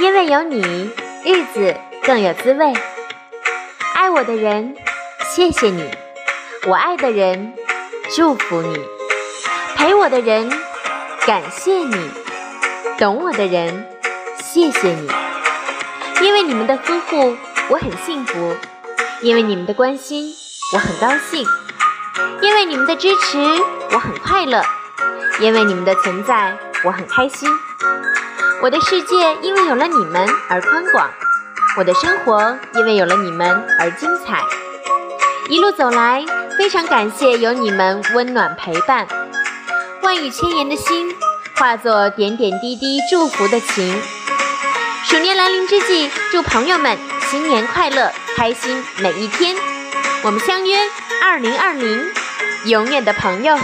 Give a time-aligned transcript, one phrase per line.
[0.00, 0.62] 因为有你，
[1.24, 2.72] 日子更有滋味。
[3.96, 4.76] 爱我的人，
[5.34, 5.82] 谢谢你；
[6.68, 7.52] 我爱的人，
[8.14, 8.78] 祝福你；
[9.74, 10.48] 陪我的人，
[11.26, 11.96] 感谢你；
[12.96, 13.88] 懂我的人，
[14.40, 15.10] 谢谢你。
[16.20, 17.36] 因为你们的呵护，
[17.68, 18.54] 我很幸福；
[19.20, 20.32] 因为你们的关心，
[20.74, 21.44] 我很高兴；
[22.40, 23.36] 因为你们的支持，
[23.90, 24.62] 我很快乐；
[25.40, 27.48] 因为你们的存在，我很开心。
[28.60, 31.08] 我的世界因为有了你们而宽广，
[31.76, 34.42] 我的生活因为有了你们而精彩。
[35.48, 36.24] 一路走来，
[36.58, 39.06] 非常感谢有你们温暖陪伴，
[40.02, 41.14] 万语千言的心
[41.54, 44.02] 化作点点滴滴祝福的情。
[45.04, 46.98] 鼠年来临之际，祝朋友们
[47.30, 49.54] 新年快乐，开心每一天。
[50.24, 50.76] 我们相约
[51.22, 52.04] 二零二零，
[52.64, 53.56] 永远的朋友。